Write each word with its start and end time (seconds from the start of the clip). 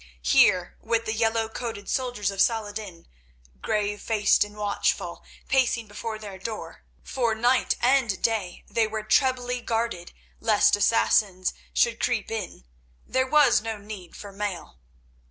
Here, 0.23 0.79
with 0.81 1.05
the 1.05 1.13
yellow 1.13 1.47
coated 1.47 1.87
soldiers 1.87 2.31
of 2.31 2.41
Saladin, 2.41 3.07
grave 3.61 4.01
faced 4.01 4.43
and 4.43 4.57
watchful, 4.57 5.23
pacing 5.47 5.87
before 5.87 6.17
their 6.17 6.39
door—for 6.39 7.35
night 7.35 7.75
and 7.79 8.19
day 8.19 8.63
they 8.67 8.87
were 8.87 9.03
trebly 9.03 9.61
guarded 9.61 10.11
lest 10.39 10.75
Assassins 10.75 11.53
should 11.71 11.99
creep 11.99 12.31
in—there 12.31 13.27
was 13.27 13.61
no 13.61 13.77
need 13.77 14.15
for 14.15 14.31
mail. 14.31 14.79